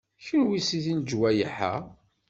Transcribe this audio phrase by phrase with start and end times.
[0.25, 1.73] Kenwi seg lejwayeh-a?